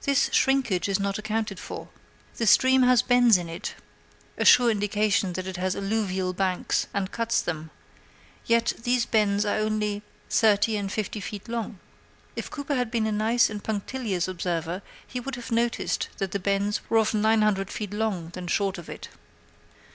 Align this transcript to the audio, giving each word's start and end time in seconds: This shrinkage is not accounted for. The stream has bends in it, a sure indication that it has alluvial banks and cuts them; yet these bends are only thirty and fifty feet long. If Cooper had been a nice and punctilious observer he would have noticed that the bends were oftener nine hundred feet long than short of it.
This 0.00 0.30
shrinkage 0.32 0.88
is 0.88 0.98
not 0.98 1.18
accounted 1.18 1.60
for. 1.60 1.90
The 2.36 2.46
stream 2.46 2.84
has 2.84 3.02
bends 3.02 3.36
in 3.36 3.50
it, 3.50 3.74
a 4.38 4.44
sure 4.46 4.70
indication 4.70 5.34
that 5.34 5.46
it 5.46 5.58
has 5.58 5.76
alluvial 5.76 6.32
banks 6.32 6.86
and 6.94 7.12
cuts 7.12 7.42
them; 7.42 7.68
yet 8.46 8.72
these 8.84 9.04
bends 9.04 9.44
are 9.44 9.58
only 9.58 10.02
thirty 10.30 10.78
and 10.78 10.90
fifty 10.90 11.20
feet 11.20 11.50
long. 11.50 11.78
If 12.34 12.50
Cooper 12.50 12.76
had 12.76 12.90
been 12.90 13.06
a 13.06 13.12
nice 13.12 13.50
and 13.50 13.62
punctilious 13.62 14.26
observer 14.26 14.80
he 15.06 15.20
would 15.20 15.34
have 15.34 15.52
noticed 15.52 16.08
that 16.16 16.30
the 16.30 16.38
bends 16.40 16.80
were 16.88 16.96
oftener 16.96 17.20
nine 17.24 17.42
hundred 17.42 17.70
feet 17.70 17.92
long 17.92 18.30
than 18.30 18.46
short 18.46 18.78
of 18.78 18.88
it. 18.88 19.10